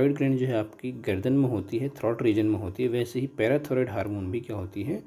[0.00, 3.20] Thyroid gland जो है आपकी गर्दन में होती है थ्रॉट रीजन में होती है, वैसे
[3.20, 5.02] ही पैराथायराइड हार्मोन भी क्या होती है?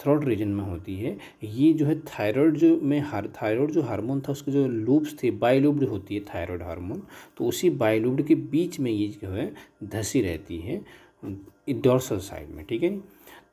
[0.00, 4.20] थ्रॉट रीजन में होती है। ये जो है थायराइड जो में हार थायराइड जो हार्मोन
[4.20, 7.02] था, उसके जो लूब्स थे बायलूब्ड होती है थायराइड हार्मोन
[7.36, 9.52] तो उसी बायलूब्ड के बीच में ये जो है
[9.84, 10.80] धसी रहती है
[11.72, 12.98] डॉर्सल साइड में, ठीक है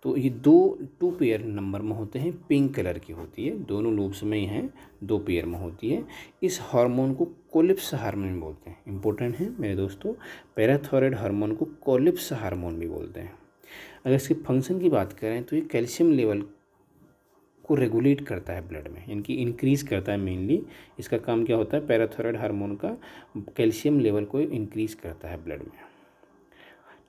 [0.08, 0.58] तो ये दो
[1.00, 4.46] टू पेयर नंबर में होते हैं पिंक कलर की होती है। दोनों लूप्स में ही
[4.46, 4.70] हैं,
[5.04, 6.04] दो पेयर में होती है।
[6.44, 10.14] इस हार्मोन को कोलिप्स हार्मोन बोलते हैं। इंपॉर्टेंट है, मेरे दोस्तों
[10.56, 13.34] पैराथायराइड हार्मोन को कोलिप्स हार्मोन भी बोलते हैं।
[14.06, 16.44] अगर इसके फ़ंक्शन की बात करें तो ये कैल्शियम लेवल
[17.66, 20.62] को रेगुलेट करता है ब्लड में, यानी कि इंक्रीज़ करता है मेनली
[21.00, 21.86] इसका काम क्या होता है?
[21.88, 22.98] पैराथायराइड हार्मोन का
[23.58, 25.80] कैल्शियम लेवल को इंक्रीज़ करता है ब्लड में।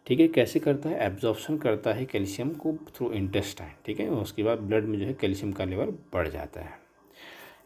[0.09, 0.99] ठीक है, कैसे करता है?
[1.07, 4.09] एब्जॉर्प्शन करता है कैल्शियम को थ्रू इंटेस्टाइन ठीक है?
[4.09, 6.79] उसके बाद ब्लड में जो है कैल्शियम का लेवल बढ़ जाता है।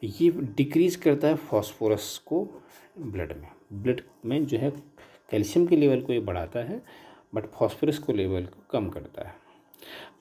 [0.04, 2.42] ये डिक्रीज़ करता है फॉस्फोरस को
[2.98, 4.70] ब्लड में। ब्लड में जो है
[5.30, 6.82] कैल्शियम के लेवल को ये बढ़ाता है
[7.34, 9.34] बट फॉस्फोरस को लेवल को कम करता है।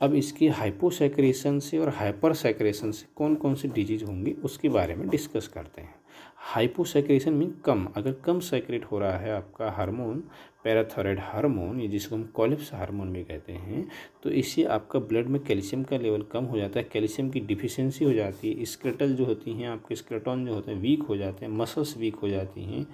[0.01, 5.07] अब इसकी हाइपोसैक्रेशन से और हाइपर से कौन कौन सी डिज़ीज़ होंगी, उसके बारे में
[5.09, 5.95] डिस्कस करते हैं।
[6.41, 10.23] हाइपोसैक्रेशन मीन कम। अगर कम सैक्रेट हो रहा है आपका हार्मोन
[10.63, 13.87] पैराथायराइड हार्मोन, ये जिसको हम कॉलिप्स हार्मोन भी कहते हैं
[14.23, 18.05] तो इससे आपका ब्लड में कैल्शियम का लेवल कम हो जाता है, कैल्शियम की डिफिशियंसी
[18.05, 21.45] हो जाती है स्क्रेटल जो होती हैं, आपके स्क्रेटॉन जो होते हैं, वीक हो जाते
[21.45, 22.85] हैं, मसल्स वीक हो जाती हैं।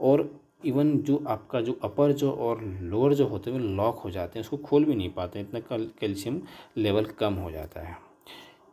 [0.00, 0.28] और
[0.64, 4.38] इवन जो आपका जो अपर जो और लोअर जो होते हैं, वो लॉक हो जाते
[4.38, 6.40] हैं, उसको खोल भी नहीं पाते इतना कैल्शियम
[6.76, 7.96] लेवल कम हो जाता है।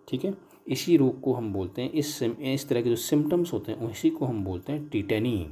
[0.08, 0.34] ठीक है?
[0.72, 4.10] इसी रोग को हम बोलते हैं, इस इस तरह के जो सिम्टम्स होते हैं, उसी
[4.10, 5.48] को हम बोलते हैं टिटेनी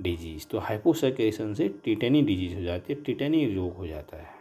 [0.00, 4.34] डिज़ीज़ तो हाइपोसैकेशन से टिटेनी डिज़ीज़ हो जाती है, टिटेनी रोग हो जाता है।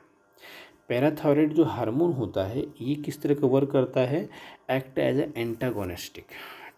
[0.89, 4.29] पैराथायरॉइड जो हार्मोन होता है, ये किस तरह का वर्क करता है?
[4.71, 6.25] Act as a antagonistic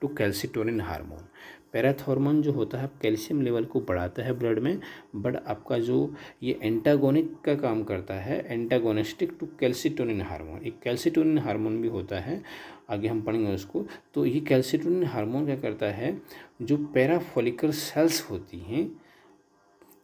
[0.02, 1.28] to calcitonin hormone.
[1.73, 4.80] Parathormone जो होता है कैल्शियम लेवल को बढ़ाता है ब्लड में,
[5.16, 11.38] बट आपका जो ये एंटागोनिक का काम करता है, एंटागोनिस्टिक टू कैल्सिटोनिन हार्मोन। एक कैल्सिटोनिन
[11.38, 12.41] हार्मोन भी होता है,
[12.90, 16.18] आगे हम पढ़ेंगे उसको। तो ये कैल्सिटोनिन हार्मोन क्या करता है,
[16.62, 18.88] जो पैराफोलिकल सेल्स होती हैं,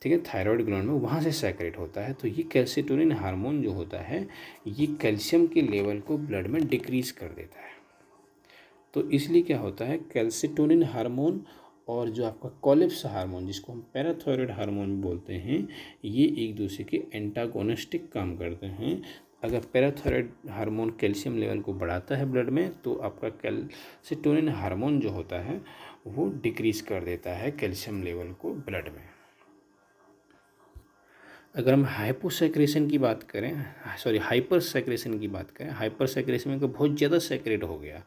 [0.01, 3.71] ठीक है, थायराइड ग्लैंड में, वहाँ से सैक्रेट होता है। तो ये कैल्सिटोनिन हार्मोन जो
[3.71, 4.27] होता है,
[4.67, 7.71] ये कैल्शियम के लेवल को ब्लड में डिक्रीज कर देता है।
[8.93, 11.41] तो इसलिए क्या होता है, कैल्सिटोनिन हार्मोन
[11.87, 15.67] और जो आपका कॉलिप्स हार्मोन, जिसको हम पैराथायराइड हार्मोन बोलते हैं,
[16.05, 19.01] ये एक दूसरे के एंटागोनिस्टिक काम करते हैं।
[19.43, 25.09] अगर पैराथायराइड हार्मोन कैल्शियम लेवल को बढ़ाता है ब्लड में तो आपका कैल्सिटोनिन हार्मोन जो
[25.09, 25.59] होता है,
[26.07, 29.03] वो डिक्रीज कर देता है कैल्शियम लेवल को ब्लड में।
[31.55, 33.65] अगर हम हाइपोसेक्रेशन की बात करें
[33.97, 38.03] सॉरी हाइपर सेक्रेशन की बात करें हाइपर सेक्रेशन में बहुत ज़्यादा सेक्रेट हो गया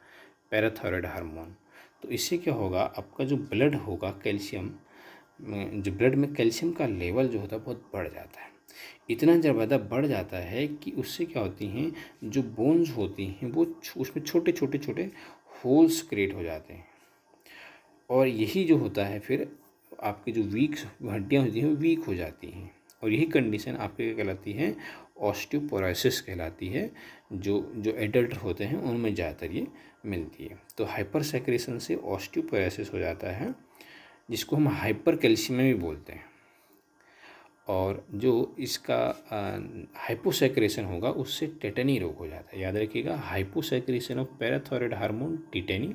[0.50, 1.54] पैराथायराइड हार्मोन।
[2.02, 4.70] तो इससे क्या होगा, आपका जो ब्लड होगा कैल्शियम
[5.40, 8.50] जो ब्लड में कैल्शियम का लेवल जो होता है बहुत बढ़ जाता है।
[9.10, 11.92] इतना ज़्यादा बढ़ जाता है कि उससे क्या होती हैं,
[12.24, 15.10] जो बोन्स होती हैं, वो उसमें छोटे छोटे छोटे
[15.64, 16.84] होल्स क्रिएट हो जाते हैं।
[18.10, 19.48] और यही जो होता है, फिर
[20.04, 22.70] आपकी जो वीक हड्डियाँ होती हैं वीक हो जाती हैं।
[23.02, 24.74] और यही कंडीशन आपके क्या कहलाती है
[25.16, 26.90] ऑस्टियोपोराइसिस कहलाती है,
[27.34, 29.66] जो जो एडल्ट होते हैं, उनमें ज़्यादातर ये
[30.06, 33.54] मिलती है। तो हाइपर सेक्रेशन से ऑस्टियोपोराइसिस हो जाता है,
[34.28, 36.24] जिसको हम हाइपर कैल्शियम भी बोलते हैं।
[37.68, 38.98] और जो इसका
[39.98, 45.94] हाइपोसेक्रेशन होगा, उससे टेटनी रोग हो जाता है। याद रखिएगा hyposecretion of parathyroid hormone tetany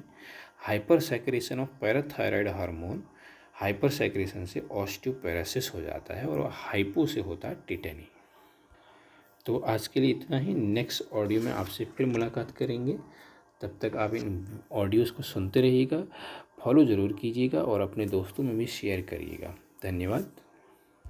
[0.60, 3.04] hyper secretion of parathyroid hormone
[3.56, 8.08] hyper secretion से ऑस्टियोपेरासिस हो जाता है, और हाइपो से होता है टिटेनी
[9.46, 12.98] तो आज के लिए इतना ही। नेक्स्ट ऑडियो में आपसे फिर मुलाकात करेंगे।
[13.62, 16.04] तब तक आप इन ऑडियोज़ को सुनते रहिएगा
[16.60, 20.32] फॉलो ज़रूर कीजिएगा और अपने दोस्तों में भी शेयर करिएगा। धन्यवाद।